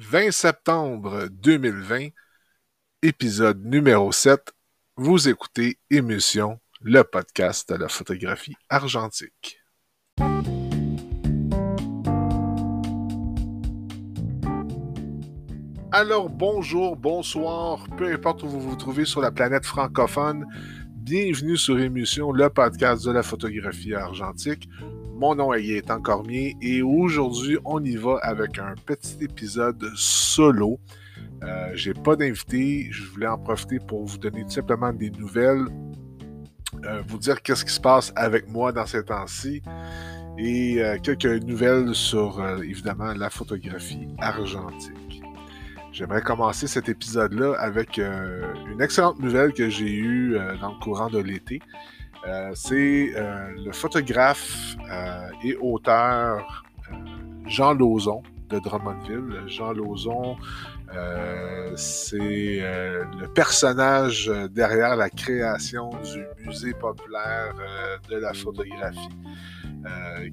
20 0.00 0.30
septembre 0.30 1.28
2020, 1.30 2.08
épisode 3.02 3.62
numéro 3.66 4.10
7. 4.10 4.40
Vous 4.96 5.28
écoutez 5.28 5.78
Émission, 5.90 6.58
le 6.80 7.02
podcast 7.02 7.70
de 7.70 7.76
la 7.76 7.88
photographie 7.88 8.56
argentique. 8.70 9.60
Alors 15.92 16.30
bonjour, 16.30 16.96
bonsoir, 16.96 17.86
peu 17.98 18.10
importe 18.10 18.42
où 18.42 18.48
vous 18.48 18.60
vous 18.60 18.76
trouvez 18.76 19.04
sur 19.04 19.20
la 19.20 19.30
planète 19.30 19.66
francophone, 19.66 20.46
bienvenue 20.96 21.58
sur 21.58 21.78
Émission, 21.78 22.32
le 22.32 22.48
podcast 22.48 23.04
de 23.04 23.10
la 23.10 23.22
photographie 23.22 23.94
argentique. 23.94 24.66
Mon 25.20 25.34
nom 25.34 25.52
est 25.52 25.62
Gaëtan 25.62 26.00
Cormier 26.00 26.56
et 26.62 26.80
aujourd'hui, 26.80 27.58
on 27.66 27.84
y 27.84 27.94
va 27.94 28.16
avec 28.22 28.58
un 28.58 28.74
petit 28.86 29.18
épisode 29.20 29.90
solo. 29.94 30.80
Euh, 31.42 31.72
J'ai 31.74 31.92
pas 31.92 32.16
d'invité, 32.16 32.88
je 32.90 33.04
voulais 33.04 33.26
en 33.26 33.36
profiter 33.36 33.80
pour 33.80 34.06
vous 34.06 34.16
donner 34.16 34.44
tout 34.44 34.50
simplement 34.52 34.94
des 34.94 35.10
nouvelles, 35.10 35.66
euh, 36.86 37.02
vous 37.06 37.18
dire 37.18 37.42
qu'est-ce 37.42 37.66
qui 37.66 37.72
se 37.72 37.80
passe 37.82 38.14
avec 38.16 38.48
moi 38.48 38.72
dans 38.72 38.86
ces 38.86 39.04
temps-ci 39.04 39.60
et 40.38 40.82
euh, 40.82 40.96
quelques 41.02 41.44
nouvelles 41.44 41.94
sur 41.94 42.40
euh, 42.40 42.62
évidemment 42.62 43.12
la 43.12 43.28
photographie 43.28 44.08
argentique. 44.20 45.22
J'aimerais 45.92 46.22
commencer 46.22 46.66
cet 46.66 46.88
épisode-là 46.88 47.56
avec 47.58 47.98
une 47.98 48.80
excellente 48.80 49.18
nouvelle 49.18 49.52
que 49.52 49.68
j'ai 49.68 49.92
eue 49.92 50.38
dans 50.62 50.70
le 50.70 50.78
courant 50.78 51.10
de 51.10 51.18
l'été. 51.18 51.60
Euh, 52.26 52.52
c'est 52.54 53.12
euh, 53.14 53.50
le 53.64 53.72
photographe 53.72 54.76
euh, 54.90 55.28
et 55.42 55.56
auteur 55.56 56.64
Jean 57.46 57.72
Lauzon 57.72 58.22
de 58.50 58.58
Drummondville. 58.58 59.42
Jean 59.46 59.72
Lauzon, 59.72 60.36
c'est 61.76 62.60
le 62.60 63.26
personnage 63.32 64.30
derrière 64.50 64.96
la 64.96 65.08
création 65.08 65.90
du 66.02 66.24
musée 66.44 66.74
populaire 66.74 67.54
de 68.08 68.16
la 68.16 68.32
photographie 68.34 69.08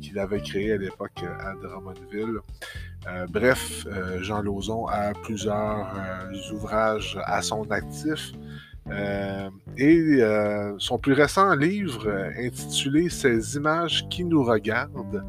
qu'il 0.02 0.18
avait 0.18 0.42
créé 0.42 0.74
à 0.74 0.78
l'époque 0.78 1.24
à 1.40 1.54
Drummondville. 1.62 2.40
Bref, 3.30 3.86
Jean 4.22 4.42
Lauzon 4.42 4.88
a 4.88 5.14
plusieurs 5.14 5.88
ouvrages 6.52 7.20
à 7.24 7.44
son 7.44 7.70
actif. 7.70 8.32
Euh, 8.92 9.50
et 9.78 10.22
euh, 10.22 10.74
son 10.78 10.98
plus 10.98 11.14
récent 11.14 11.54
livre, 11.56 12.08
euh, 12.08 12.32
intitulé 12.40 13.10
Ces 13.10 13.56
images 13.56 14.08
qui 14.10 14.24
nous 14.24 14.44
regardent, 14.44 15.24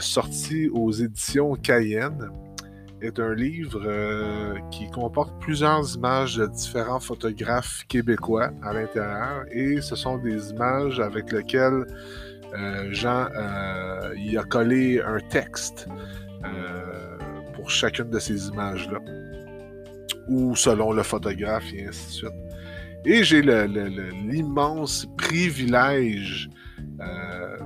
sorti 0.00 0.68
aux 0.68 0.90
éditions 0.90 1.54
Cayenne, 1.54 2.30
est 3.00 3.20
un 3.20 3.34
livre 3.34 3.88
qui 4.70 4.90
comporte 4.90 5.32
plusieurs 5.40 5.94
images 5.94 6.36
de 6.36 6.46
différents 6.46 6.98
photographes 7.00 7.84
québécois 7.88 8.50
à 8.62 8.72
l'intérieur. 8.72 9.44
Et 9.52 9.80
ce 9.80 9.94
sont 9.94 10.18
des 10.18 10.50
images 10.50 10.98
avec 10.98 11.30
lesquelles 11.30 11.86
Jean 12.90 13.28
y 14.16 14.36
a 14.36 14.42
collé 14.42 15.00
un 15.00 15.20
texte 15.20 15.86
pour 17.54 17.70
chacune 17.70 18.10
de 18.10 18.18
ces 18.18 18.48
images-là, 18.48 18.98
ou 20.28 20.56
selon 20.56 20.92
le 20.92 21.04
photographe, 21.04 21.72
et 21.72 21.86
ainsi 21.86 22.06
de 22.06 22.12
suite. 22.12 22.49
Et 23.04 23.24
j'ai 23.24 23.42
l'immense 23.42 25.06
privilège 25.16 26.50
euh, 27.00 27.56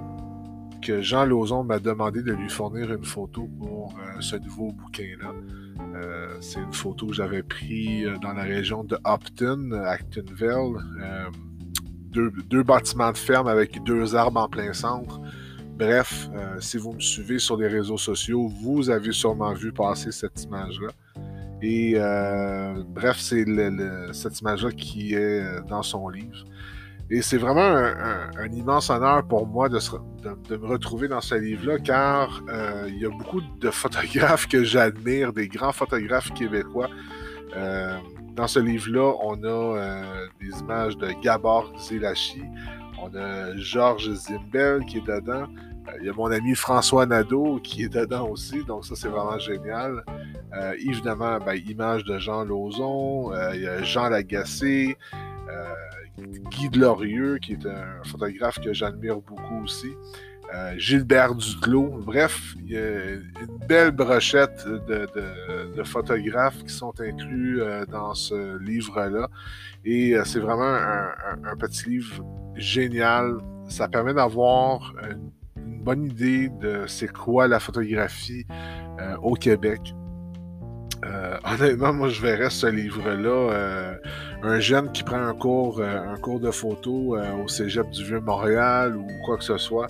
que 0.80 1.00
Jean 1.02 1.24
Lauzon 1.24 1.64
m'a 1.64 1.78
demandé 1.78 2.22
de 2.22 2.32
lui 2.32 2.48
fournir 2.48 2.92
une 2.92 3.04
photo 3.04 3.48
pour 3.58 3.94
euh, 3.98 4.20
ce 4.20 4.36
nouveau 4.36 4.72
bouquin-là. 4.72 5.32
Euh, 5.96 6.36
c'est 6.40 6.60
une 6.60 6.72
photo 6.72 7.06
que 7.06 7.14
j'avais 7.14 7.42
prise 7.42 8.06
euh, 8.06 8.16
dans 8.18 8.32
la 8.32 8.42
région 8.42 8.84
de 8.84 8.96
Upton, 9.06 9.72
Actonville. 9.72 10.77
Euh, 11.00 11.30
deux, 12.10 12.32
deux 12.48 12.62
bâtiments 12.62 13.11
de 13.11 13.16
ferme 13.16 13.48
avec 13.48 13.83
deux 13.84 14.14
arbres 14.14 14.40
en 14.40 14.48
plein 14.48 14.72
centre. 14.72 15.20
Bref, 15.77 16.30
si 16.61 16.78
vous 16.78 16.92
me 16.92 17.01
suivez 17.01 17.40
sur 17.40 17.56
les 17.56 17.66
réseaux 17.66 17.98
sociaux, 17.98 18.46
vous 18.46 18.89
avez 18.90 19.11
sûrement 19.11 19.52
vu 19.52 19.72
passer 19.72 20.12
cette 20.12 20.45
image-là. 20.45 20.90
Et 21.67 21.95
euh, 21.97 22.83
bref, 22.86 23.17
c'est 23.19 23.47
cette 24.13 24.39
image-là 24.42 24.70
qui 24.73 25.14
est 25.14 25.41
euh, 25.41 25.61
dans 25.63 25.83
son 25.83 26.11
livre. 26.11 26.45
Et 27.08 27.23
c'est 27.23 27.39
vraiment 27.39 27.63
un, 27.63 28.52
immense 28.52 28.91
honneur 28.91 29.27
pour 29.27 29.47
moi 29.47 29.70
de, 29.70 29.79
me 30.57 30.67
retrouver 30.67 31.08
dans 31.08 31.23
ce 31.23 31.36
livre-là, 31.36 31.79
car 31.79 32.42
euh, 32.51 32.85
il 32.89 32.98
y 32.98 33.07
a 33.07 33.08
beaucoup 33.08 33.41
de 33.61 33.70
photographes 33.70 34.47
que 34.47 34.63
j'admire, 34.63 35.33
des 35.33 35.48
grands 35.48 35.73
photographes 35.73 36.35
québécois. 36.35 36.91
Dans 38.35 38.48
ce 38.48 38.58
livre-là, 38.58 39.14
on 39.23 39.42
a 39.45 40.27
des 40.41 40.58
images 40.61 40.98
de 40.98 41.08
Gabor 41.23 41.73
Zelachi, 41.79 42.42
on 43.02 43.14
a 43.14 43.56
Georges 43.56 44.12
Zimbel 44.14 44.84
qui 44.86 44.98
est 44.98 45.06
dedans, 45.06 45.46
Euh, 45.88 45.92
il 46.00 46.06
y 46.06 46.08
a 46.08 46.12
mon 46.14 46.30
ami 46.30 46.55
François 46.55 47.05
Nadeau 47.06 47.60
qui 47.62 47.82
est 47.84 47.92
dedans 47.92 48.28
aussi, 48.28 48.64
donc 48.64 48.86
ça 48.86 48.94
c'est 48.96 49.08
vraiment 49.08 49.38
génial. 49.38 50.02
Euh, 50.55 50.72
évidemment, 50.78 51.38
ben, 51.38 51.60
images 51.66 52.04
de 52.04 52.18
Jean 52.18 52.44
Lauzon, 52.44 53.33
euh, 53.33 53.54
il 53.54 53.62
y 53.62 53.66
a 53.66 53.83
Jean 53.83 54.08
Lagacé, 54.08 54.96
euh, 55.48 55.74
Guy 56.50 56.68
Delorieux, 56.70 57.38
qui 57.38 57.52
est 57.52 57.66
un 57.66 58.02
photographe 58.04 58.60
que 58.60 58.72
j'admire 58.72 59.20
beaucoup 59.20 59.62
aussi. 59.64 59.92
Euh, 60.54 60.74
Gilbert 60.78 61.34
Duclos. 61.34 62.00
Bref, 62.04 62.54
il 62.60 62.72
y 62.72 62.76
a 62.76 63.14
une 63.14 63.58
belle 63.66 63.90
brochette 63.90 64.64
de, 64.66 65.82
photographes 65.82 66.62
qui 66.62 66.72
sont 66.72 66.94
inclus 67.00 67.60
euh, 67.60 67.84
dans 67.86 68.14
ce 68.14 68.56
livre-là. 68.58 69.28
Et 69.84 70.14
euh, 70.14 70.24
c'est 70.24 70.38
vraiment 70.38 70.62
un, 71.44 71.56
petit 71.56 71.90
livre 71.90 72.24
génial. 72.54 73.38
Ça 73.68 73.88
permet 73.88 74.14
d'avoir 74.14 74.94
une, 75.10 75.30
bonne 75.82 76.04
idée 76.06 76.48
de 76.48 76.84
c'est 76.86 77.12
quoi 77.12 77.46
la 77.46 77.60
photographie 77.60 78.46
au 79.22 79.34
Québec. 79.34 79.94
Euh, 81.04 81.36
honnêtement, 81.44 81.92
moi, 81.92 82.08
je 82.08 82.20
verrais 82.20 82.50
ce 82.50 82.66
livre-là, 82.66 83.52
euh, 83.52 83.94
un 84.42 84.60
jeune 84.60 84.90
qui 84.92 85.02
prend 85.02 85.20
un 85.20 85.34
cours, 85.34 85.80
euh, 85.80 85.98
un 85.98 86.16
cours 86.16 86.40
de 86.40 86.50
photo 86.50 87.16
au 87.16 87.48
Cégep 87.48 87.90
du 87.90 88.04
Vieux-Montréal 88.04 88.96
ou 88.96 89.06
quoi 89.24 89.36
que 89.36 89.44
ce 89.44 89.58
soit. 89.58 89.88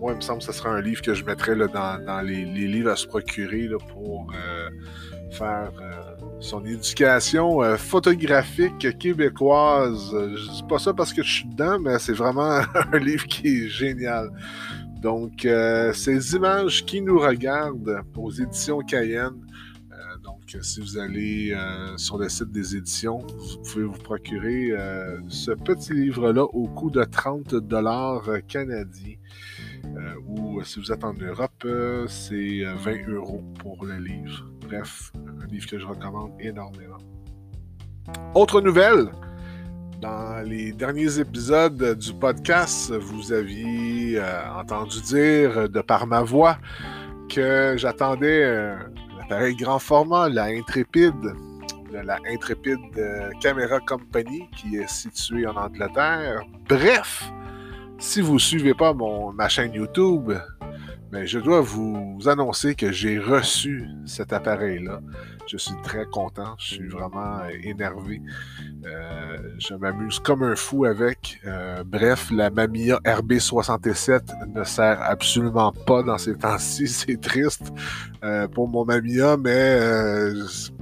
Moi, 0.00 0.12
il 0.12 0.16
me 0.16 0.20
semble 0.20 0.40
que 0.40 0.44
ce 0.44 0.52
serait 0.52 0.68
un 0.68 0.80
livre 0.82 1.00
que 1.00 1.14
je 1.14 1.24
mettrais 1.24 1.56
dans, 1.56 2.20
les, 2.26 2.44
livres 2.44 2.90
à 2.90 2.96
se 2.96 3.06
procurer 3.06 3.68
pour 3.92 4.30
faire 5.30 5.70
son 6.40 6.64
éducation 6.66 7.62
photographique 7.78 8.98
québécoise. 8.98 10.10
Je 10.12 10.50
dis 10.56 10.64
pas 10.68 10.78
ça 10.78 10.92
parce 10.92 11.12
que 11.12 11.22
je 11.22 11.32
suis 11.32 11.48
dedans, 11.48 11.78
mais 11.78 11.98
c'est 11.98 12.12
vraiment 12.12 12.60
un 12.92 12.98
livre 12.98 13.26
qui 13.26 13.64
est 13.64 13.68
génial. 13.68 14.28
Donc, 15.00 15.46
ces 15.94 16.34
images 16.34 16.84
qui 16.84 17.00
nous 17.00 17.18
regardent 17.18 18.02
aux 18.16 18.30
éditions 18.30 18.80
Cayenne. 18.80 19.43
Si 20.62 20.80
vous 20.80 20.98
allez 20.98 21.52
euh, 21.52 21.96
sur 21.96 22.16
le 22.18 22.28
site 22.28 22.50
des 22.52 22.76
éditions, 22.76 23.18
vous 23.18 23.62
pouvez 23.62 23.84
vous 23.84 23.98
procurer 23.98 24.70
euh, 24.70 25.18
ce 25.28 25.50
petit 25.50 25.92
livre-là 25.92 26.44
au 26.44 26.68
coût 26.68 26.90
de 26.90 27.02
30 27.02 27.54
dollars 27.56 28.28
canadiens. 28.46 29.16
Euh, 29.84 30.14
ou 30.26 30.62
si 30.62 30.78
vous 30.78 30.92
êtes 30.92 31.04
en 31.04 31.12
Europe, 31.14 31.66
c'est 32.08 32.64
euh, 32.64 32.74
20 32.76 33.08
euros 33.08 33.42
pour 33.58 33.84
le 33.84 33.98
livre. 33.98 34.46
Bref, 34.66 35.12
un 35.42 35.46
livre 35.46 35.66
que 35.66 35.78
je 35.78 35.86
recommande 35.86 36.32
énormément. 36.40 36.98
Autre 38.34 38.60
nouvelle, 38.60 39.08
dans 40.00 40.46
les 40.46 40.72
derniers 40.72 41.18
épisodes 41.18 41.98
du 41.98 42.12
podcast, 42.14 42.92
vous 42.92 43.32
aviez 43.32 44.20
entendu 44.56 45.00
dire 45.00 45.68
de 45.68 45.80
par 45.80 46.06
ma 46.06 46.22
voix 46.22 46.58
que 47.28 47.74
j'attendais 47.76 48.76
l'appareil 49.24 49.56
grand 49.56 49.78
format, 49.78 50.28
la 50.28 50.44
Intrépide, 50.44 51.32
de 51.90 51.98
la 51.98 52.18
Intrépide 52.28 52.78
euh, 52.98 53.30
Camera 53.40 53.80
Company 53.80 54.50
qui 54.54 54.76
est 54.76 54.88
située 54.88 55.46
en 55.46 55.56
Angleterre. 55.56 56.42
Bref, 56.68 57.32
si 57.98 58.20
vous 58.20 58.34
ne 58.34 58.38
suivez 58.38 58.74
pas 58.74 58.92
mon, 58.92 59.32
ma 59.32 59.48
chaîne 59.48 59.72
YouTube, 59.72 60.30
ben, 61.10 61.24
je 61.24 61.38
dois 61.38 61.62
vous 61.62 62.18
annoncer 62.26 62.74
que 62.74 62.92
j'ai 62.92 63.18
reçu 63.18 63.88
cet 64.04 64.34
appareil-là. 64.34 65.00
Je 65.46 65.58
suis 65.58 65.74
très 65.82 66.06
content, 66.06 66.54
je 66.58 66.74
suis 66.74 66.88
vraiment 66.88 67.40
euh, 67.40 67.50
énervé. 67.62 68.22
Euh, 68.86 69.36
je 69.58 69.74
m'amuse 69.74 70.18
comme 70.18 70.42
un 70.42 70.56
fou 70.56 70.84
avec. 70.86 71.40
Euh, 71.46 71.84
bref, 71.84 72.30
la 72.30 72.50
Mamiya 72.50 72.98
RB67 73.04 74.52
ne 74.54 74.64
sert 74.64 75.02
absolument 75.02 75.72
pas 75.86 76.02
dans 76.02 76.18
ces 76.18 76.34
temps-ci. 76.34 76.88
C'est 77.04 77.20
triste 77.20 77.72
pour 78.52 78.68
mon 78.68 78.86
Mamiya, 78.86 79.36
mais 79.36 79.78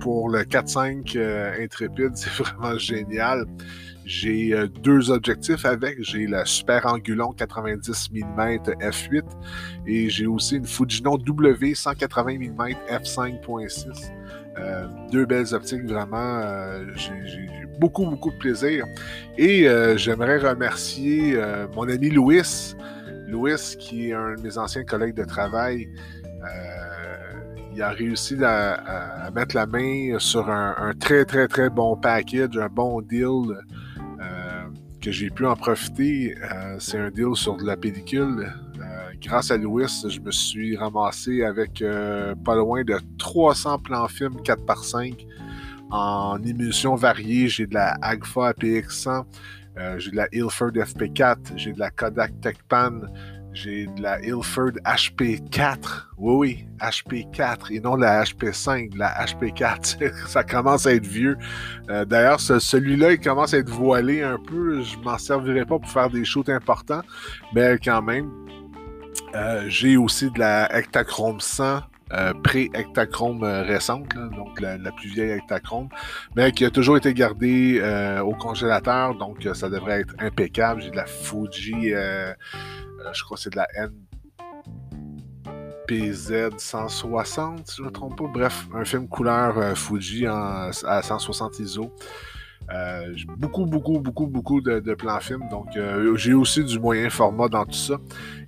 pour 0.01 0.29
le 0.29 0.43
4.5 0.43 1.17
euh, 1.17 1.65
Intrépide, 1.65 2.13
c'est 2.15 2.31
vraiment 2.31 2.79
génial. 2.79 3.47
J'ai 4.05 4.55
deux 4.83 5.11
objectifs 5.11 5.65
avec. 5.65 6.03
J'ai 6.03 6.27
le 6.27 6.45
Super 6.45 6.87
Angulon 6.87 7.33
90 7.33 8.11
mm 8.13 8.57
f8 8.81 9.23
et 9.87 10.11
j'ai 10.11 10.27
aussi 10.27 10.57
une 10.57 10.67
Fujinon 10.67 11.19
W 11.19 11.75
180 11.75 12.39
mm 12.39 12.75
f5.6. 12.91 14.13
deux 15.11 15.27
belles 15.27 15.55
optiques, 15.55 15.85
vraiment. 15.85 16.43
j'ai 16.97 17.67
beaucoup, 17.79 18.05
beaucoup 18.05 18.31
de 18.31 18.39
plaisir. 18.39 18.85
Et 19.39 19.67
j'aimerais 19.97 20.39
remercier 20.39 21.37
mon 21.75 21.89
ami 21.89 22.11
Louis. 22.11 22.75
Louis, 23.29 23.77
qui 23.79 24.11
est 24.11 24.13
un 24.13 24.35
de 24.35 24.43
mes 24.43 24.59
anciens 24.59 24.85
collègues 24.85 25.15
de 25.15 25.25
travail, 25.25 25.89
il 27.75 27.83
a 27.83 27.91
réussi 27.91 28.37
à, 28.45 29.31
mettre 29.35 29.55
la 29.55 29.67
main 29.67 30.19
sur 30.19 30.51
un, 30.51 30.93
très, 30.99 31.25
très, 31.25 31.49
très 31.49 31.71
bon 31.71 31.97
package, 31.97 32.57
un 32.59 32.69
bon 32.69 33.01
deal 33.01 33.57
euh, 34.21 34.63
que 35.01 35.11
j'ai 35.11 35.31
pu 35.31 35.47
en 35.47 35.57
profiter. 35.57 36.37
Euh, 36.43 36.77
c'est 36.79 36.99
un 36.99 37.11
deal 37.11 37.35
sur 37.35 37.57
de 37.57 37.65
la 37.65 37.77
pellicule. 37.77 38.53
Euh, 39.23 39.29
grâce 39.29 39.51
à 39.51 39.57
Louis, 39.57 39.87
je 40.09 40.21
me 40.21 40.31
suis 40.31 40.77
ramassé 40.77 41.43
avec 41.43 41.83
pas 42.45 42.55
loin 42.55 42.85
de 42.85 42.99
300 43.19 43.79
plans 43.79 44.09
films 44.09 44.37
4x5 44.45 45.27
en 45.91 46.43
émulsion 46.43 46.95
variée. 46.95 47.49
J'ai 47.49 47.67
de 47.67 47.75
la 47.75 47.97
Agfa 48.03 48.53
APX100, 48.53 49.25
j'ai 49.99 50.11
de 50.11 50.17
la 50.17 50.29
Ilford 50.33 50.73
FP4, 50.73 51.37
j'ai 51.57 51.73
de 51.73 51.79
la 51.79 51.91
Kodak 51.91 52.41
TechPan, 52.41 53.09
j'ai 53.53 53.87
de 53.87 54.03
la 54.03 54.19
Ilford 54.21 54.73
HP4. 54.85 55.77
Oui, 56.19 56.35
oui, 56.37 56.67
HP4 56.81 57.73
et 57.73 57.81
non 57.81 57.97
la 57.97 58.23
HP5, 58.25 58.97
la 58.97 59.13
HP4. 59.25 60.27
ça 60.27 60.43
commence 60.43 60.87
à 60.87 60.95
être 60.95 61.07
vieux. 61.07 61.37
Euh, 61.91 62.05
d'ailleurs, 62.05 62.41
celui-là, 62.41 63.13
il 63.13 63.21
commence 63.21 63.55
à 63.55 63.59
être 63.59 63.71
voilé 63.71 64.23
un 64.23 64.39
peu. 64.39 64.83
Je 64.83 64.97
m'en 64.99 65.19
servirai 65.19 65.65
pas 65.65 65.79
pour 65.79 65.91
faire 65.91 66.11
des 66.11 66.25
shoots 66.25 66.49
importants, 66.49 67.03
mais 67.55 67.79
quand 67.83 68.03
même. 68.03 68.31
Euh, 69.35 69.65
j'ai 69.69 69.97
aussi 69.97 70.31
de 70.31 70.39
la 70.39 70.75
Ektachrome 70.77 71.41
100 71.41 71.81
euh, 72.13 72.35
pré-Ektachrome 72.43 73.43
récente, 73.43 74.15
donc 74.15 74.61
la, 74.61 74.77
plus 74.93 75.09
vieille 75.09 75.31
Ektachrome, 75.31 75.89
mais 76.37 76.53
qui 76.53 76.65
a 76.65 76.71
toujours 76.71 76.99
été 76.99 77.15
gardée 77.15 77.81
au 78.23 78.35
congélateur, 78.35 79.15
donc 79.15 79.49
ça 79.55 79.71
devrait 79.71 80.01
être 80.01 80.15
impeccable. 80.19 80.83
J'ai 80.83 80.91
de 80.91 80.97
la 80.97 81.07
Fuji 81.07 81.95
euh, 83.05 83.13
je 83.13 83.23
crois 83.25 83.37
que 83.37 83.43
c'est 83.43 83.51
de 83.51 83.57
la 83.57 83.69
NPZ 85.89 86.57
160, 86.57 87.67
si 87.67 87.77
je 87.77 87.83
ne 87.83 87.87
me 87.89 87.93
trompe 87.93 88.17
pas. 88.19 88.29
Bref, 88.29 88.69
un 88.75 88.85
film 88.85 89.09
couleur 89.09 89.59
euh, 89.59 89.75
Fuji 89.75 90.27
à 90.27 90.71
160 90.73 91.59
ISO. 91.61 91.93
Euh, 92.71 93.15
beaucoup, 93.39 93.67
beaucoup, 93.67 93.99
beaucoup, 94.01 94.27
beaucoup 94.27 94.61
de, 94.61 94.95
plans 94.95 95.21
films. 95.21 95.49
Donc, 95.51 95.69
j'ai 96.17 96.35
aussi 96.35 96.65
du 96.65 96.79
moyen 96.79 97.11
format 97.11 97.49
dans 97.49 97.65
tout 97.65 97.73
ça. 97.73 97.99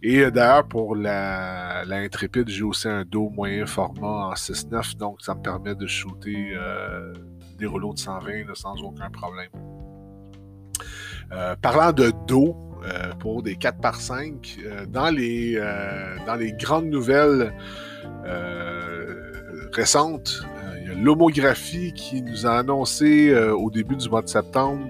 Et 0.02 0.30
d'ailleurs, 0.30 0.66
pour 0.68 0.96
la, 0.96 1.82
Intrépide, 1.90 2.48
j'ai 2.48 2.62
aussi 2.62 2.88
un 2.88 3.04
dos 3.04 3.30
moyen 3.30 3.66
format 3.66 4.28
en 4.28 4.34
6.9. 4.34 4.96
Donc, 4.96 5.20
ça 5.20 5.34
me 5.34 5.42
permet 5.42 5.74
de 5.74 5.86
shooter 5.86 6.54
des 7.58 7.66
rouleaux 7.66 7.94
de 7.94 7.98
120 7.98 8.54
sans 8.54 8.80
aucun 8.82 9.10
problème. 9.10 9.50
parlant 11.60 11.92
de 11.92 12.12
dos, 12.26 12.64
euh, 12.86 13.14
pour 13.14 13.42
des 13.42 13.56
4 13.56 13.80
par 13.80 13.94
5. 13.94 14.58
Euh, 14.62 14.84
dans, 14.86 15.08
les, 15.08 15.54
euh, 15.56 16.16
dans 16.26 16.34
les 16.34 16.52
grandes 16.52 16.86
nouvelles 16.86 17.54
récentes, 19.72 20.42
l'homographie 20.96 21.92
qui 21.92 22.22
nous 22.22 22.46
a 22.46 22.58
annoncé 22.58 23.34
au 23.36 23.70
début 23.70 23.96
du 23.96 24.08
mois 24.08 24.22
de 24.22 24.28
septembre 24.28 24.86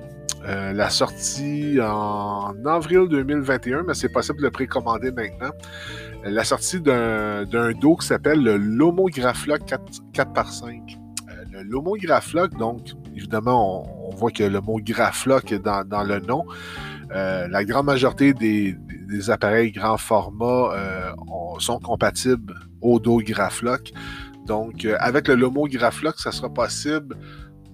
la 0.47 0.91
sortie 0.91 1.79
en 1.81 2.55
avril 2.67 3.09
2021, 3.09 3.85
mais 3.87 3.95
c'est 3.95 4.11
possible 4.11 4.39
de 4.39 4.45
le 4.45 4.51
précommander 4.51 5.11
maintenant. 5.11 5.53
La 6.25 6.45
sortie 6.45 6.81
d'un 6.81 7.73
dos 7.81 7.97
qui 7.97 8.07
s'appelle 8.07 8.43
le 8.43 8.57
Lomograph 8.57 9.47
4, 9.47 9.83
4x5. 10.13 10.99
le 11.51 11.63
Lomograph 11.63 12.35
donc, 12.59 12.89
évidemment, 13.17 13.87
on, 14.09 14.15
voit 14.15 14.31
que 14.31 14.45
le 14.45 14.61
mot 14.61 14.79
Graphlock 14.81 15.53
est 15.53 15.59
dans, 15.59 16.05
le 16.05 16.21
nom. 16.21 16.45
Euh, 17.15 17.47
la 17.49 17.65
grande 17.65 17.87
majorité 17.87 18.33
des, 18.33 18.77
appareils 19.31 19.71
grand 19.71 19.97
format 19.97 20.73
euh, 20.75 21.11
sont 21.59 21.79
compatibles 21.79 22.55
au 22.81 22.99
dos 22.99 23.19
Graflock. 23.19 23.93
Donc, 24.47 24.85
euh, 24.85 24.97
avec 25.01 25.29
le 25.29 25.35
Lomo 25.35 25.67
Graflock, 25.67 26.19
ça 26.19 26.33
sera 26.33 26.49
possible 26.49 27.17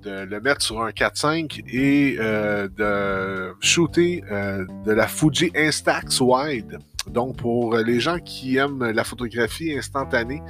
de 0.03 0.25
le 0.25 0.41
mettre 0.41 0.63
sur 0.63 0.81
un 0.83 0.91
4.5 0.91 1.63
et 1.69 2.17
de 2.17 3.55
shooter 3.61 4.23
de 4.23 4.93
la 4.93 5.07
Fuji 5.07 5.53
Instax 5.55 6.21
Wide. 6.21 6.79
Donc, 7.07 7.37
pour 7.37 7.77
les 7.77 8.01
gens 8.01 8.19
qui 8.19 8.57
aiment 8.57 8.91
la 8.91 9.05
photographie 9.05 9.77
instantanée, 9.77 10.43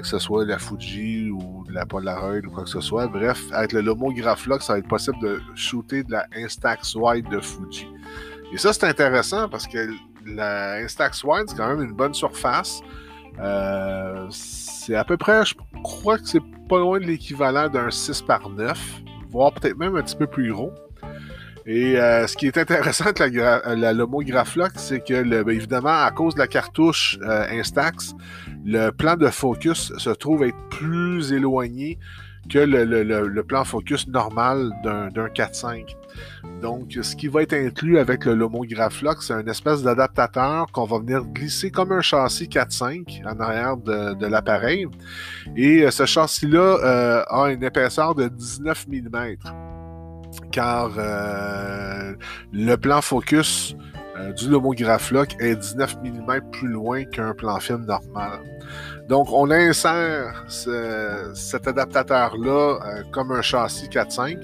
que 0.00 0.06
ce 0.06 0.18
soit 0.18 0.46
la 0.46 0.58
Fuji 0.58 1.30
ou 1.30 1.64
de 1.68 1.74
la 1.74 1.84
Polaroid 1.84 2.38
ou 2.46 2.50
quoi 2.50 2.64
que 2.64 2.70
ce 2.70 2.80
soit. 2.80 3.06
Bref, 3.06 3.42
avec 3.52 3.72
le 3.72 3.82
Lomo 3.82 4.12
Graflock, 4.12 4.62
ça 4.62 4.74
va 4.74 4.78
être 4.78 4.88
possible 4.88 5.18
de 5.20 5.40
shooter 5.54 6.02
de 6.04 6.12
la 6.12 6.26
Instax 6.34 6.94
Wide 6.94 7.28
de 7.28 7.40
Fuji. 7.40 7.86
Et 8.52 8.56
ça, 8.56 8.72
c'est 8.72 8.84
intéressant 8.84 9.48
parce 9.48 9.66
que 9.66 9.90
la 10.26 10.76
Instax 10.76 11.22
Wide, 11.24 11.44
c'est 11.48 11.56
quand 11.56 11.68
même 11.68 11.82
une 11.82 11.92
bonne 11.94 12.14
surface. 12.14 12.80
Euh, 13.38 14.26
c'est 14.30 14.94
à 14.94 15.04
peu 15.04 15.16
près, 15.16 15.44
je 15.44 15.54
crois 15.82 16.18
que 16.18 16.26
c'est 16.26 16.42
pas 16.68 16.78
loin 16.78 16.98
de 16.98 17.04
l'équivalent 17.04 17.68
d'un 17.68 17.90
6 17.90 18.22
par 18.22 18.50
9, 18.50 18.78
voire 19.30 19.52
peut-être 19.52 19.76
même 19.76 19.96
un 19.96 20.02
petit 20.02 20.16
peu 20.16 20.26
plus 20.26 20.52
gros. 20.52 20.72
Et 21.66 21.98
euh, 21.98 22.26
ce 22.26 22.34
qui 22.34 22.46
est 22.46 22.56
intéressant 22.56 23.06
avec 23.06 23.34
la, 23.34 23.76
la 23.76 23.92
Lomo 23.92 24.22
Graflock, 24.22 24.72
c'est 24.76 25.04
que, 25.04 25.22
ben, 25.22 25.54
évidemment, 25.54 26.02
à 26.02 26.10
cause 26.10 26.34
de 26.34 26.38
la 26.38 26.46
cartouche 26.46 27.18
euh, 27.22 27.44
Instax, 27.50 28.14
le 28.64 28.90
plan 28.90 29.16
de 29.16 29.28
focus 29.28 29.92
se 29.98 30.10
trouve 30.10 30.44
être 30.44 30.56
plus 30.70 31.30
éloigné 31.32 31.98
que 32.48 32.58
le, 32.58 33.42
plan 33.42 33.64
focus 33.64 34.08
normal 34.08 34.72
d'un 34.82 35.08
4.5. 35.10 35.97
Donc, 36.62 36.98
ce 37.00 37.16
qui 37.16 37.28
va 37.28 37.42
être 37.42 37.54
inclus 37.54 37.98
avec 37.98 38.24
le 38.24 38.34
Lomo 38.34 38.64
Graflock, 38.64 39.22
c'est 39.22 39.34
un 39.34 39.46
espèce 39.46 39.82
d'adaptateur 39.82 40.66
qu'on 40.72 40.84
va 40.84 40.98
venir 40.98 41.24
glisser 41.24 41.70
comme 41.70 41.92
un 41.92 42.00
châssis 42.00 42.46
4.5 42.46 43.26
en 43.26 43.40
arrière 43.40 43.76
de, 43.76 44.26
l'appareil. 44.26 44.86
Et 45.56 45.82
euh, 45.82 45.90
ce 45.90 46.06
châssis-là 46.06 47.24
a 47.28 47.50
une 47.50 47.62
épaisseur 47.62 48.14
de 48.14 48.28
19 48.28 48.86
mm 48.88 49.36
car 50.52 50.92
euh, 50.96 52.14
le 52.52 52.76
plan 52.76 53.00
focus 53.00 53.76
euh, 54.18 54.32
du 54.32 54.48
Lomograph-Lock 54.48 55.36
est 55.40 55.56
19 55.56 55.98
mm 56.02 56.50
plus 56.50 56.68
loin 56.68 57.04
qu'un 57.04 57.34
plan 57.34 57.58
film 57.60 57.84
normal. 57.86 58.40
Donc, 59.08 59.28
on 59.32 59.50
insère 59.50 60.44
cet 60.48 61.66
adaptateur-là 61.66 62.78
euh, 62.84 63.02
comme 63.10 63.32
un 63.32 63.42
châssis 63.42 63.88
4.5. 63.88 64.36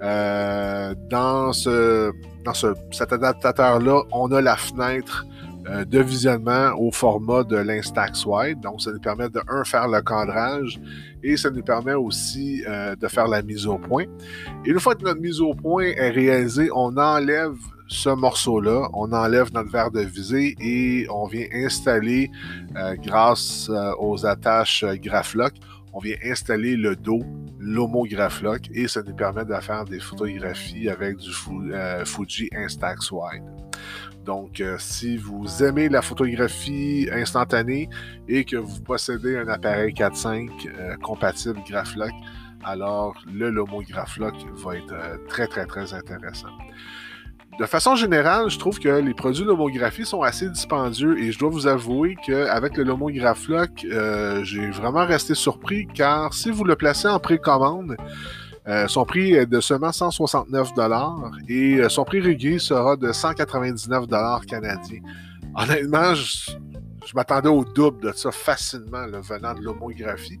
dans 0.00 1.52
ce, 1.52 2.12
dans 2.44 2.54
cet 2.54 3.12
adaptateur-là, 3.12 4.02
on 4.12 4.32
a 4.32 4.40
la 4.40 4.56
fenêtre 4.56 5.26
euh, 5.68 5.84
de 5.84 6.00
visionnement 6.00 6.72
au 6.78 6.90
format 6.90 7.44
de 7.44 7.56
l'Instax 7.56 8.24
Wide. 8.24 8.60
Donc, 8.60 8.80
ça 8.80 8.92
nous 8.92 8.98
permet 8.98 9.28
de, 9.28 9.40
un, 9.46 9.62
faire 9.62 9.88
le 9.88 10.00
cadrage 10.00 10.80
et 11.22 11.36
ça 11.36 11.50
nous 11.50 11.62
permet 11.62 11.92
aussi 11.92 12.64
euh, 12.66 12.96
de 12.96 13.06
faire 13.08 13.28
la 13.28 13.42
mise 13.42 13.66
au 13.66 13.76
point. 13.76 14.04
Et 14.64 14.70
une 14.70 14.80
fois 14.80 14.94
que 14.94 15.04
notre 15.04 15.20
mise 15.20 15.40
au 15.40 15.52
point 15.52 15.84
est 15.84 16.10
réalisée, 16.10 16.70
on 16.74 16.96
enlève 16.96 17.54
ce 17.88 18.08
morceau-là, 18.08 18.88
on 18.94 19.12
enlève 19.12 19.52
notre 19.52 19.70
verre 19.70 19.90
de 19.90 20.00
visée 20.00 20.56
et 20.60 21.06
on 21.10 21.26
vient 21.26 21.46
installer, 21.52 22.30
euh, 22.76 22.94
grâce 22.96 23.70
aux 23.98 24.24
attaches 24.24 24.84
Graflock, 25.02 25.52
on 25.92 25.98
vient 25.98 26.16
installer 26.24 26.76
le 26.76 26.96
dos, 26.96 27.22
l'Homo 27.58 28.04
Graflock, 28.04 28.62
et 28.72 28.88
ça 28.88 29.02
nous 29.02 29.14
permet 29.14 29.44
de 29.44 29.54
faire 29.60 29.84
des 29.84 30.00
photographies 30.00 30.88
avec 30.88 31.16
du 31.16 31.30
Fuji 32.04 32.48
Instax 32.54 33.10
Wide. 33.10 33.42
Donc, 34.24 34.60
euh, 34.60 34.76
si 34.78 35.16
vous 35.16 35.62
aimez 35.62 35.88
la 35.88 36.02
photographie 36.02 37.08
instantanée 37.10 37.88
et 38.28 38.44
que 38.44 38.56
vous 38.56 38.80
possédez 38.82 39.36
un 39.38 39.48
appareil 39.48 39.92
4.5 39.94 40.50
euh, 40.66 40.96
compatible 40.96 41.60
Graflock, 41.66 42.12
alors 42.62 43.16
le 43.26 43.50
Lomo 43.50 43.82
Graflock 43.82 44.34
va 44.52 44.76
être 44.76 44.92
euh, 44.92 45.16
très, 45.28 45.46
très, 45.46 45.64
très 45.66 45.94
intéressant. 45.94 46.50
De 47.60 47.66
façon 47.66 47.94
générale, 47.94 48.48
je 48.48 48.58
trouve 48.58 48.78
que 48.78 48.88
les 48.88 49.12
produits 49.12 49.44
Lomographie 49.44 50.06
sont 50.06 50.22
assez 50.22 50.48
dispendieux 50.48 51.18
et 51.18 51.30
je 51.30 51.38
dois 51.38 51.50
vous 51.50 51.66
avouer 51.66 52.16
qu'avec 52.26 52.74
le 52.78 52.84
Lomo 52.84 53.10
Graflock, 53.10 53.84
j'ai 54.44 54.70
vraiment 54.70 55.04
resté 55.04 55.34
surpris 55.34 55.86
car 55.86 56.32
si 56.32 56.50
vous 56.50 56.64
le 56.64 56.74
placez 56.74 57.06
en 57.06 57.18
précommande, 57.18 57.98
euh, 58.66 58.88
son 58.88 59.04
prix 59.04 59.34
est 59.34 59.44
de 59.44 59.60
seulement 59.60 59.92
169 59.92 60.70
et 61.50 61.74
euh, 61.74 61.90
son 61.90 62.04
prix 62.04 62.20
régulier 62.20 62.58
sera 62.58 62.96
de 62.96 63.12
199 63.12 64.06
canadiens. 64.46 65.00
Honnêtement, 65.54 66.14
je 66.14 66.52
m'attendais 67.14 67.48
au 67.48 67.64
double 67.64 68.02
de 68.02 68.12
ça 68.12 68.30
facilement, 68.30 69.06
venant 69.20 69.54
de 69.54 69.62
l'homographie. 69.62 70.40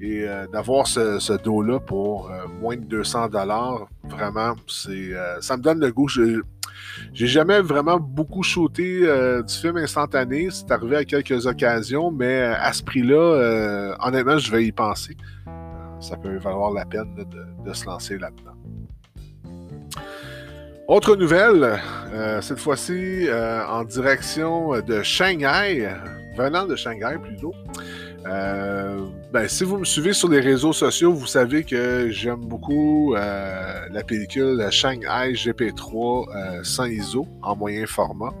Et 0.00 0.28
euh, 0.28 0.46
d'avoir 0.48 0.86
ce, 0.86 1.42
dos-là 1.42 1.80
pour 1.80 2.30
euh, 2.30 2.46
moins 2.60 2.76
de 2.76 2.84
200 2.84 3.28
dollars, 3.28 3.88
vraiment, 4.04 4.54
c'est, 4.66 5.12
ça 5.40 5.56
me 5.56 5.62
donne 5.62 5.80
le 5.80 5.90
goût. 5.90 6.08
J'ai 6.08 7.26
jamais 7.26 7.60
vraiment 7.60 7.98
beaucoup 7.98 8.42
shooté 8.42 9.00
du 9.00 9.54
film 9.54 9.78
instantané. 9.78 10.48
C'est 10.50 10.70
arrivé 10.70 10.96
à 10.96 11.04
quelques 11.04 11.46
occasions, 11.46 12.10
mais 12.10 12.42
à 12.42 12.72
ce 12.72 12.82
prix-là, 12.82 13.96
honnêtement, 14.00 14.38
je 14.38 14.50
vais 14.52 14.64
y 14.64 14.72
penser. 14.72 15.16
ça 16.00 16.16
peut 16.16 16.36
valoir 16.36 16.72
la 16.72 16.84
peine 16.84 17.14
de 17.64 17.72
se 17.72 17.86
lancer 17.86 18.18
là-dedans. 18.18 18.56
Autre 20.88 21.16
nouvelle, 21.16 21.80
euh, 22.12 22.40
cette 22.40 22.60
fois-ci 22.60 23.26
euh, 23.26 23.66
en 23.66 23.82
direction 23.82 24.80
de 24.80 25.02
Shanghai, 25.02 25.92
venant 26.36 26.64
de 26.64 26.76
Shanghai 26.76 27.16
plutôt. 27.20 27.52
Euh, 28.24 29.00
ben, 29.32 29.48
si 29.48 29.64
vous 29.64 29.78
me 29.78 29.84
suivez 29.84 30.12
sur 30.12 30.28
les 30.28 30.38
réseaux 30.38 30.72
sociaux, 30.72 31.12
vous 31.12 31.26
savez 31.26 31.64
que 31.64 32.08
j'aime 32.10 32.44
beaucoup 32.44 33.16
la 33.16 34.04
pellicule 34.06 34.64
Shanghai 34.70 35.32
GP3 35.32 36.62
sans 36.62 36.84
ISO 36.84 37.26
en 37.42 37.56
moyen 37.56 37.86
format. 37.86 38.32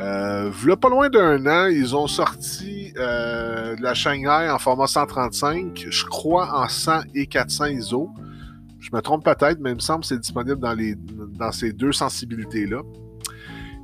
Euh, 0.00 0.50
pas 0.74 0.88
loin 0.88 1.08
d'un 1.08 1.46
an, 1.46 1.68
ils 1.68 1.94
ont 1.94 2.08
sorti 2.08 2.92
la 2.96 3.94
Shanghai 3.94 4.50
en 4.50 4.58
format 4.58 4.88
135, 4.88 5.86
je 5.88 6.04
crois 6.06 6.52
en 6.52 6.68
100 6.68 7.02
et 7.14 7.26
400 7.28 7.66
ISO. 7.66 8.10
Je 8.80 8.88
me 8.92 9.00
trompe 9.00 9.24
peut-être, 9.24 9.58
mais 9.60 9.70
il 9.70 9.76
me 9.76 9.80
semble 9.80 10.00
que 10.00 10.06
c'est 10.06 10.18
disponible 10.18 10.58
dans, 10.58 10.74
les, 10.74 10.94
dans 10.94 11.52
ces 11.52 11.72
deux 11.72 11.92
sensibilités-là. 11.92 12.82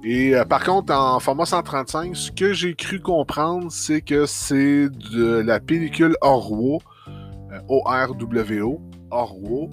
Et 0.09 0.37
euh, 0.37 0.45
par 0.45 0.63
contre, 0.63 0.95
en 0.95 1.19
format 1.19 1.47
135, 1.47 2.15
ce 2.15 2.31
que 2.31 2.53
j'ai 2.53 2.75
cru 2.75 3.01
comprendre, 3.01 3.73
c'est 3.73 4.01
que 4.01 4.25
c'est 4.25 4.89
de 4.89 5.41
la 5.41 5.59
pellicule 5.59 6.17
Orwo, 6.21 6.81
euh, 7.09 7.59
O-R-W-O, 7.69 8.81
Orwo, 9.11 9.71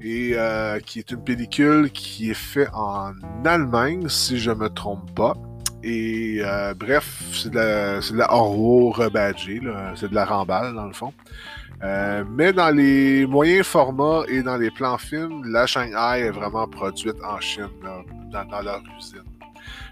et 0.00 0.32
euh, 0.34 0.80
qui 0.80 1.00
est 1.00 1.10
une 1.10 1.22
pellicule 1.22 1.90
qui 1.90 2.30
est 2.30 2.34
faite 2.34 2.70
en 2.72 3.12
Allemagne, 3.44 4.08
si 4.08 4.38
je 4.38 4.50
ne 4.50 4.56
me 4.56 4.68
trompe 4.68 5.14
pas. 5.14 5.34
Et 5.82 6.40
bref, 6.78 7.22
c'est 7.34 7.50
de 7.50 8.16
la, 8.16 8.32
Orwo 8.32 8.90
rebadgée, 8.90 9.60
c'est 9.96 10.08
de 10.08 10.14
la 10.14 10.24
remballe 10.24 10.74
dans 10.74 10.86
le 10.86 10.94
fond. 10.94 11.12
Euh, 11.84 12.24
mais 12.30 12.52
dans 12.52 12.74
les 12.74 13.26
moyens 13.26 13.66
formats 13.66 14.22
et 14.28 14.42
dans 14.42 14.56
les 14.56 14.70
plans 14.70 14.96
films, 14.96 15.44
la 15.44 15.66
Shanghai 15.66 16.22
est 16.22 16.30
vraiment 16.30 16.66
produite 16.66 17.16
en 17.22 17.38
Chine, 17.40 17.68
dans, 18.32 18.62
leur 18.62 18.82
usine. 18.98 19.20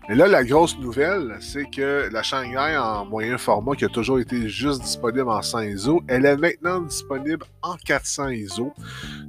Mais 0.09 0.15
là, 0.15 0.27
la 0.27 0.43
grosse 0.43 0.79
nouvelle, 0.79 1.37
c'est 1.41 1.71
que 1.71 2.09
la 2.11 2.23
Shanghai 2.23 2.77
en 2.79 3.05
moyen 3.05 3.37
format, 3.37 3.77
qui 3.77 3.85
a 3.85 3.89
toujours 3.89 4.19
été 4.21 4.49
juste 4.49 4.81
disponible 4.81 5.29
en 5.29 5.43
100 5.43 5.61
ISO, 5.61 6.03
elle 6.09 6.25
est 6.25 6.37
maintenant 6.37 6.81
disponible 6.81 7.45
en 7.61 7.77
400 7.77 8.31
ISO. 8.31 8.73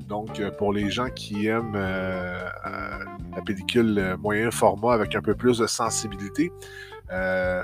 Donc, 0.08 0.40
euh, 0.40 0.50
pour 0.50 0.72
les 0.72 0.90
gens 0.90 1.10
qui 1.10 1.48
aiment 1.48 1.76
euh, 1.76 2.48
la 3.36 3.42
pellicule 3.42 4.16
moyen 4.20 4.52
format 4.52 4.94
avec 4.94 5.16
un 5.16 5.22
peu 5.22 5.36
plus 5.36 5.58
de 5.58 5.68
sensibilité, 5.68 6.52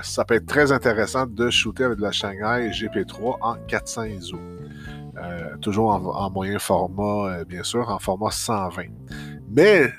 ça 0.02 0.24
peut 0.24 0.34
être 0.34 0.46
très 0.46 0.70
intéressant 0.70 1.26
de 1.26 1.50
shooter 1.50 1.84
avec 1.84 1.98
la 1.98 2.12
Shanghai 2.12 2.68
GP3 2.70 3.38
en 3.40 3.54
400 3.66 4.04
ISO. 4.04 4.38
Euh, 5.16 5.56
toujours 5.60 5.90
en, 5.90 6.30
moyen 6.30 6.58
format, 6.58 7.32
euh, 7.32 7.44
bien 7.44 7.62
sûr, 7.62 7.88
en 7.88 7.98
format 7.98 8.30
120. 8.30 8.84
Mais 9.50 9.90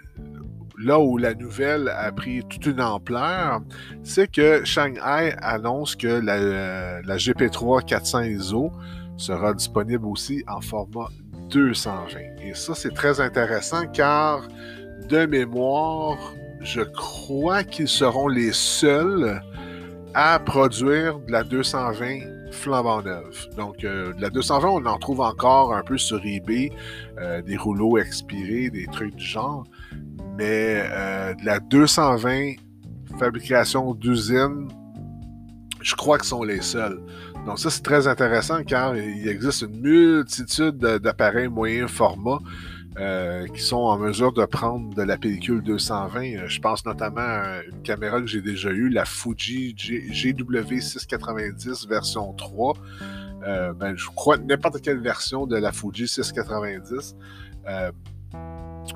là 0.83 0.99
où 0.99 1.17
la 1.17 1.33
nouvelle 1.33 1.89
a 1.89 2.11
pris 2.11 2.43
toute 2.49 2.65
une 2.65 2.81
ampleur, 2.81 3.61
c'est 4.03 4.31
que 4.31 4.63
Shanghai 4.63 5.35
annonce 5.41 5.95
que 5.95 6.07
la, 6.07 7.17
GP3 7.17 7.85
400 7.85 8.21
ISO 8.21 8.71
sera 9.17 9.53
disponible 9.53 10.05
aussi 10.05 10.43
en 10.47 10.61
format 10.61 11.09
220. 11.49 12.19
Et 12.43 12.53
ça, 12.53 12.73
c'est 12.73 12.93
très 12.93 13.19
intéressant 13.19 13.85
car, 13.87 14.47
de 15.09 15.25
mémoire, 15.25 16.17
je 16.61 16.81
crois 16.81 17.63
qu'ils 17.63 17.87
seront 17.87 18.27
les 18.27 18.53
seuls 18.53 19.41
à 20.13 20.39
produire 20.39 21.19
de 21.19 21.31
la 21.31 21.43
220 21.43 22.40
flambant 22.51 23.01
neuf. 23.01 23.49
Donc, 23.55 23.83
euh, 23.83 24.13
de 24.13 24.21
la 24.21 24.29
220, 24.29 24.67
on 24.69 24.85
en 24.85 24.97
trouve 24.97 25.21
encore 25.21 25.73
un 25.73 25.83
peu 25.83 25.97
sur 25.97 26.21
eBay, 26.23 26.71
euh, 27.19 27.41
des 27.41 27.57
rouleaux 27.57 27.97
expirés, 27.97 28.69
des 28.69 28.85
trucs 28.87 29.15
du 29.15 29.25
genre. 29.25 29.63
Mais 30.37 30.83
euh, 30.83 31.33
de 31.33 31.45
la 31.45 31.59
220 31.59 32.53
fabrication 33.19 33.93
d'usine, 33.93 34.67
je 35.81 35.95
crois 35.95 36.17
qu'ils 36.17 36.27
sont 36.27 36.43
les 36.43 36.61
seuls. 36.61 37.01
Donc 37.45 37.59
ça, 37.59 37.69
c'est 37.69 37.81
très 37.81 38.07
intéressant 38.07 38.63
car 38.63 38.95
il 38.95 39.27
existe 39.27 39.63
une 39.63 39.81
multitude 39.81 40.77
d'appareils 40.77 41.47
moyens 41.47 41.89
format 41.89 42.37
euh, 42.99 43.47
qui 43.47 43.61
sont 43.61 43.77
en 43.77 43.97
mesure 43.97 44.33
de 44.33 44.43
prendre 44.43 44.93
de 44.93 45.01
la 45.01 45.17
pellicule 45.17 45.63
220. 45.63 46.35
Euh, 46.35 46.47
je 46.47 46.59
pense 46.59 46.85
notamment 46.85 47.21
à 47.21 47.61
une 47.63 47.81
caméra 47.83 48.19
que 48.19 48.27
j'ai 48.27 48.41
déjà 48.41 48.69
eue, 48.69 48.89
la 48.89 49.05
Fuji 49.05 49.73
GW690 49.73 51.87
version 51.87 52.33
3. 52.33 52.73
Euh, 53.47 53.71
ben, 53.71 53.95
je 53.95 54.07
crois 54.07 54.35
n'importe 54.37 54.81
quelle 54.81 54.99
version 54.99 55.47
de 55.47 55.55
la 55.55 55.71
Fuji 55.71 56.05
690 56.05 57.15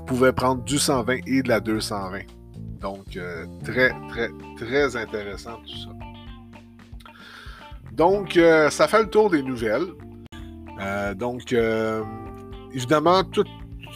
pouvait 0.06 0.34
prendre 0.34 0.62
du 0.66 0.78
120 0.78 1.20
et 1.26 1.42
de 1.42 1.48
la 1.48 1.62
220. 1.62 2.20
Donc, 2.82 3.18
très, 3.64 3.94
très, 4.10 4.30
très 4.58 4.98
intéressant 4.98 5.56
tout 5.66 5.78
ça. 5.78 5.90
Donc, 7.94 8.38
ça 8.72 8.90
fait 8.90 9.04
le 9.04 9.10
tour 9.10 9.30
des 9.30 9.42
nouvelles. 9.42 9.88
donc, 11.16 11.56
évidemment, 12.74 13.24
tout, 13.24 13.46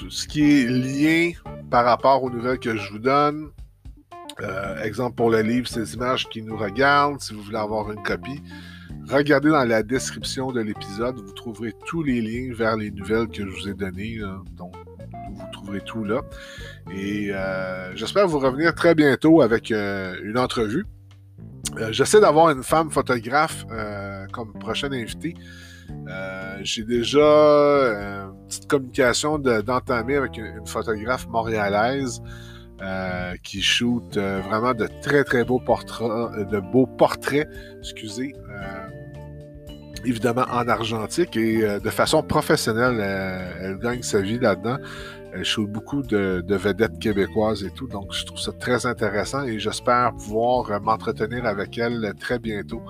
ce 0.10 0.28
qui 0.28 0.62
est 0.62 0.66
lien 0.66 1.32
par 1.70 1.86
rapport 1.86 2.24
aux 2.24 2.30
nouvelles 2.30 2.60
que 2.60 2.76
je 2.76 2.92
vous 2.92 3.00
donne. 3.00 3.52
Euh, 4.42 4.82
exemple 4.84 5.16
pour 5.16 5.30
le 5.30 5.42
livre, 5.42 5.68
ces 5.68 5.96
images 5.96 6.30
qui 6.30 6.42
nous 6.42 6.56
regardent. 6.56 7.20
Si 7.20 7.34
vous 7.34 7.42
voulez 7.42 7.58
avoir 7.58 7.92
une 7.92 8.02
copie, 8.02 8.42
regardez 9.08 9.50
dans 9.50 9.66
la 9.66 9.84
description 9.84 10.52
de 10.52 10.62
l'épisode. 10.62 11.20
Vous 11.20 11.34
trouverez 11.34 11.74
tous 11.86 12.04
les 12.04 12.22
liens 12.22 12.54
vers 12.54 12.78
les 12.78 12.92
nouvelles 12.92 13.28
que 13.28 13.46
je 13.46 13.50
vous 13.50 13.68
ai 13.68 13.74
données. 13.74 14.20
Donc, 14.58 14.74
vous 15.40 15.46
trouverez 15.52 15.82
tout 15.82 16.04
là. 16.04 16.22
Et 16.92 17.30
euh, 17.32 17.96
j'espère 17.96 18.28
vous 18.28 18.40
revenir 18.40 18.74
très 18.76 18.96
bientôt 18.96 19.42
avec 19.42 19.72
euh, 19.72 20.16
une 20.24 20.38
entrevue. 20.38 20.86
J'essaie 21.92 22.20
d'avoir 22.20 22.50
une 22.50 22.64
femme 22.64 22.90
photographe 22.92 23.66
comme 24.32 24.54
prochaine 24.54 24.94
invitée. 24.94 25.36
Euh, 26.08 26.58
j'ai 26.62 26.84
déjà 26.84 27.20
euh, 27.20 28.26
une 28.26 28.48
petite 28.48 28.68
communication 28.68 29.38
d'entamer 29.40 30.16
avec 30.16 30.38
une, 30.38 30.66
photographe 30.66 31.28
montréalaise 31.28 32.22
euh, 32.82 33.34
qui 33.44 33.62
shoot 33.62 34.18
vraiment 34.18 34.74
de 34.74 34.88
très 35.02 35.24
très 35.24 35.44
beaux 35.44 35.60
portraits, 35.60 36.48
de 36.50 36.60
beaux 36.60 36.88
portraits, 36.88 37.48
excusez, 37.80 38.34
évidemment 40.06 40.46
en 40.52 40.68
argentique 40.68 41.36
et 41.36 41.80
de 41.80 41.90
façon 41.90 42.24
professionnelle. 42.24 43.00
elle 43.62 43.78
gagne 43.80 44.02
sa 44.02 44.22
vie 44.22 44.40
là-dedans. 44.40 44.78
Shoot 45.44 45.70
beaucoup 45.70 46.02
de, 46.02 46.44
vedettes 46.50 47.00
québécoises 47.00 47.64
et 47.64 47.72
tout, 47.72 47.88
donc 47.88 48.14
je 48.14 48.26
trouve 48.26 48.40
ça 48.40 48.52
très 48.52 48.86
intéressant 48.86 49.44
et 49.44 49.60
j'espère 49.60 50.14
pouvoir 50.14 50.72
euh, 50.72 50.80
m'entretenir 50.80 51.46
avec 51.46 51.78
elle 51.78 52.14
très 52.20 52.40
bientôt. 52.40 52.82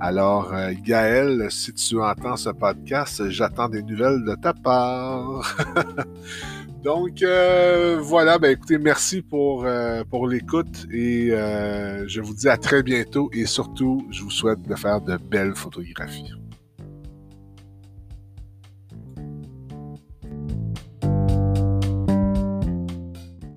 Alors, 0.00 0.52
euh, 0.52 0.72
Gaëlle, 0.84 1.48
si 1.50 1.72
tu 1.72 2.00
entends 2.00 2.36
ce 2.36 2.50
podcast, 2.50 3.28
j'attends 3.28 3.68
des 3.68 3.82
nouvelles 3.82 4.24
de 4.24 4.34
ta 4.34 4.52
part. 4.52 5.56
Donc 6.82 7.22
euh, 7.22 7.98
voilà, 8.00 8.38
ben 8.38 8.50
écoutez, 8.50 8.76
merci 8.76 9.22
pour, 9.22 9.66
pour 10.10 10.28
l'écoute 10.28 10.86
et 10.92 11.30
je 11.30 12.20
vous 12.20 12.34
dis 12.34 12.48
à 12.48 12.58
très 12.58 12.82
bientôt 12.82 13.30
et 13.32 13.46
surtout, 13.46 14.06
je 14.10 14.22
vous 14.22 14.30
souhaite 14.30 14.60
de 14.62 14.74
faire 14.74 15.00
de 15.00 15.16
belles 15.16 15.54
photographies. 15.54 16.34